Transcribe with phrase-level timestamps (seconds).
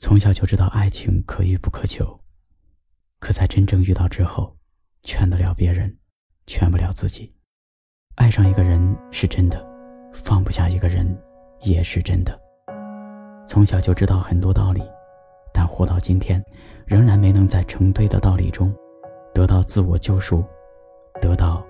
[0.00, 2.18] 从小就知道爱情可遇不可求，
[3.18, 4.56] 可在真正遇到之后，
[5.02, 5.94] 劝得了别人，
[6.46, 7.30] 劝不了自己。
[8.16, 9.62] 爱上一个人是真的，
[10.14, 11.06] 放不下一个人
[11.60, 12.40] 也是真的。
[13.46, 14.82] 从小就知道很多道理，
[15.52, 16.42] 但活到今天，
[16.86, 18.74] 仍然没能在成堆的道理中，
[19.34, 20.42] 得到自我救赎，
[21.20, 21.62] 得到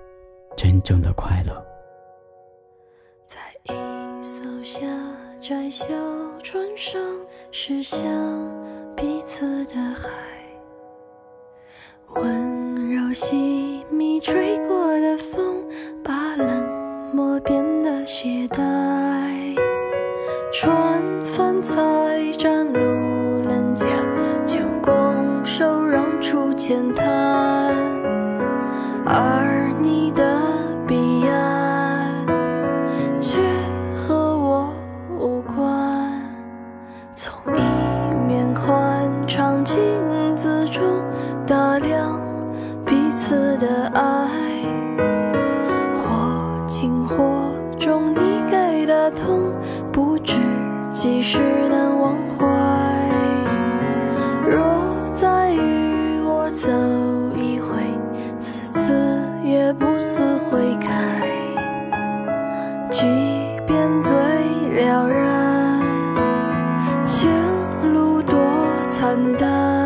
[0.56, 1.66] 真正的快乐。
[3.26, 4.80] 在一艘狭
[5.42, 5.84] 窄小
[6.44, 7.00] 船上，
[7.52, 8.00] 驶向
[8.94, 10.08] 彼此的海，
[12.14, 15.64] 温柔细密吹过的风，
[16.05, 16.68] 把冷
[17.12, 19.56] 漠变得懈怠。
[20.52, 23.84] 船帆在站路人甲，
[24.46, 27.74] 就拱手让出浅滩，
[29.05, 30.30] 而你的
[43.58, 44.28] 的爱，
[45.94, 49.52] 或轻或重，你给的痛
[49.92, 50.34] 不知
[50.91, 51.38] 几时
[51.70, 52.47] 能忘怀。
[54.47, 54.58] 若
[55.14, 56.70] 再与我走
[57.36, 57.69] 一回，
[58.38, 60.88] 次次也不思悔改，
[62.91, 63.06] 即
[63.66, 64.12] 便最
[64.84, 65.80] 了然，
[67.06, 67.30] 前
[67.92, 68.38] 路多
[68.91, 69.80] 惨淡，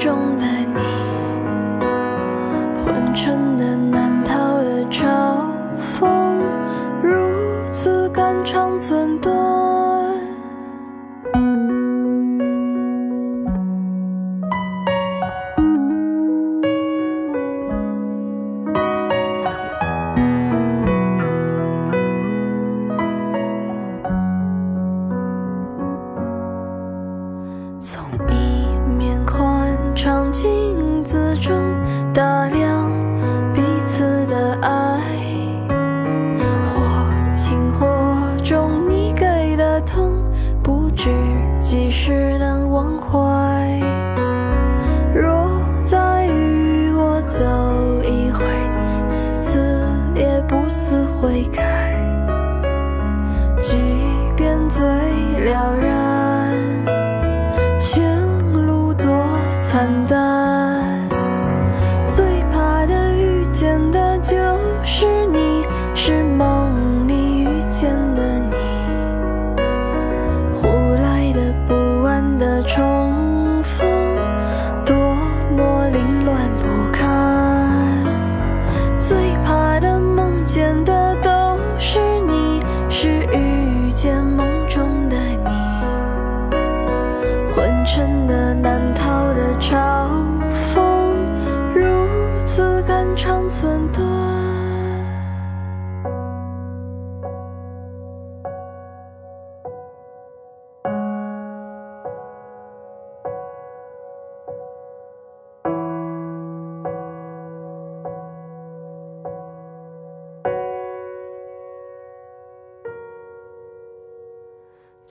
[0.00, 0.80] 中的你。
[2.82, 5.04] 昏沉的难逃的嘲
[6.00, 6.08] 讽，
[7.02, 7.12] 如
[7.66, 9.59] 此肝肠寸断。
[41.70, 43.78] 几时能忘怀。
[45.14, 47.38] 若再与我走
[48.02, 48.44] 一回，
[49.08, 49.80] 此次
[50.16, 51.94] 也不思悔改，
[53.62, 53.76] 即
[54.36, 56.58] 便最了然。
[57.78, 58.20] 前
[58.66, 59.06] 路多
[59.62, 60.19] 惨淡，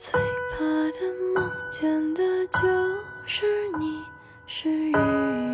[0.02, 0.18] 最
[0.54, 0.64] 怕
[0.98, 2.60] 的梦见的就
[3.26, 3.46] 是
[3.78, 4.02] 你，
[4.48, 4.94] 是遇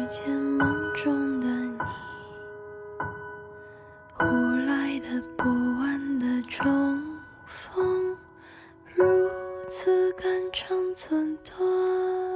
[0.08, 1.80] 见梦中的你。
[4.14, 4.24] 忽
[4.68, 5.50] 来的不
[5.82, 7.04] 安的重
[7.48, 8.16] 逢，
[8.94, 9.04] 如
[9.68, 12.35] 此肝肠寸断。